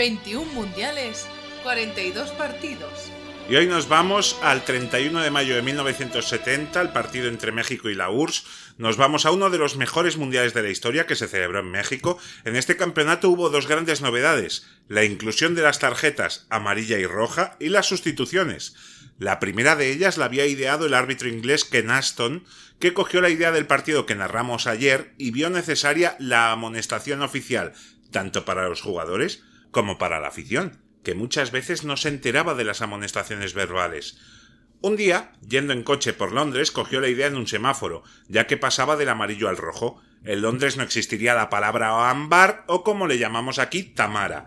[0.00, 1.26] 21 mundiales,
[1.62, 3.12] 42 partidos.
[3.50, 7.94] Y hoy nos vamos al 31 de mayo de 1970, el partido entre México y
[7.94, 8.46] la URSS.
[8.78, 11.70] Nos vamos a uno de los mejores mundiales de la historia que se celebró en
[11.70, 12.18] México.
[12.46, 17.58] En este campeonato hubo dos grandes novedades, la inclusión de las tarjetas amarilla y roja
[17.60, 18.76] y las sustituciones.
[19.18, 22.44] La primera de ellas la había ideado el árbitro inglés Ken Aston,
[22.78, 27.74] que cogió la idea del partido que narramos ayer y vio necesaria la amonestación oficial,
[28.10, 32.64] tanto para los jugadores como para la afición que muchas veces no se enteraba de
[32.64, 34.18] las amonestaciones verbales.
[34.82, 38.56] Un día, yendo en coche por Londres, cogió la idea en un semáforo, ya que
[38.56, 40.00] pasaba del amarillo al rojo.
[40.24, 44.46] En Londres no existiría la palabra ámbar o como le llamamos aquí, Tamara.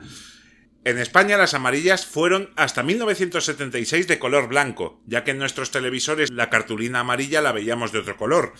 [0.85, 6.29] En España las amarillas fueron hasta 1976 de color blanco, ya que en nuestros televisores
[6.31, 8.53] la cartulina amarilla la veíamos de otro color.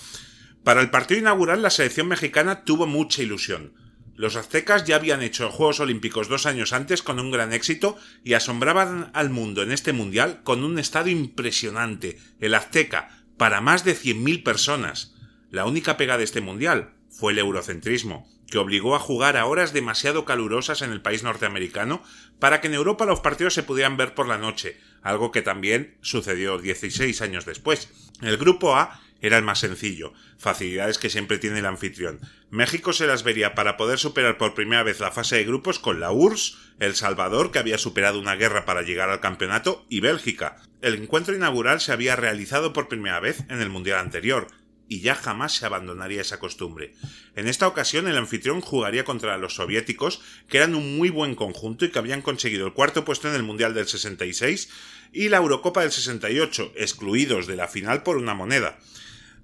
[0.64, 3.74] Para el partido inaugural la selección mexicana tuvo mucha ilusión.
[4.16, 8.34] Los aztecas ya habían hecho Juegos Olímpicos dos años antes con un gran éxito y
[8.34, 13.96] asombraban al mundo en este mundial con un estadio impresionante, el Azteca, para más de
[13.96, 15.16] 100.000 personas.
[15.50, 19.74] La única pega de este mundial fue el eurocentrismo, que obligó a jugar a horas
[19.74, 22.04] demasiado calurosas en el país norteamericano
[22.38, 25.98] para que en Europa los partidos se pudieran ver por la noche, algo que también
[26.02, 27.90] sucedió 16 años después.
[28.22, 32.20] El grupo A era el más sencillo, facilidades que siempre tiene el anfitrión.
[32.52, 36.02] México se las vería para poder superar por primera vez la fase de grupos con
[36.02, 40.58] la URSS, El Salvador, que había superado una guerra para llegar al campeonato, y Bélgica.
[40.82, 44.48] El encuentro inaugural se había realizado por primera vez en el Mundial anterior,
[44.90, 46.94] y ya jamás se abandonaría esa costumbre.
[47.38, 51.86] En esta ocasión el anfitrión jugaría contra los soviéticos, que eran un muy buen conjunto
[51.86, 54.70] y que habían conseguido el cuarto puesto en el Mundial del 66
[55.14, 58.80] y la Eurocopa del 68, excluidos de la final por una moneda.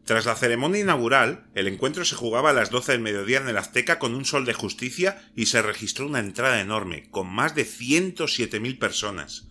[0.10, 3.60] Tras la ceremonia inaugural, el encuentro se jugaba a las 12 del mediodía en el
[3.60, 7.64] Azteca con un sol de justicia y se registró una entrada enorme, con más de
[7.64, 9.48] 107.000 personas.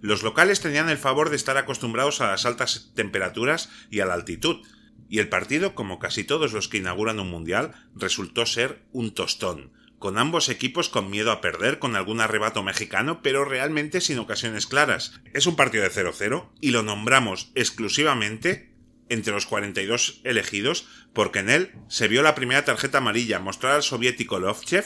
[0.00, 4.14] Los locales tenían el favor de estar acostumbrados a las altas temperaturas y a la
[4.14, 4.64] altitud,
[5.08, 9.72] y el partido, como casi todos los que inauguran un mundial, resultó ser un tostón,
[9.98, 14.68] con ambos equipos con miedo a perder, con algún arrebato mexicano, pero realmente sin ocasiones
[14.68, 15.20] claras.
[15.34, 18.75] Es un partido de 0-0 y lo nombramos exclusivamente
[19.08, 23.82] entre los 42 elegidos porque en él se vio la primera tarjeta amarilla mostrada al
[23.82, 24.84] soviético Lovchev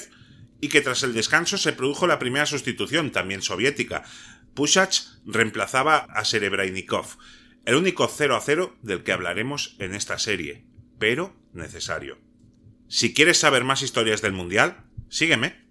[0.61, 4.05] y que tras el descanso se produjo la primera sustitución, también soviética.
[4.55, 7.17] Pushach reemplazaba a Serebrainikov,
[7.65, 10.65] el único 0 a 0 del que hablaremos en esta serie,
[10.99, 12.19] pero necesario.
[12.89, 15.70] Si quieres saber más historias del Mundial, sígueme.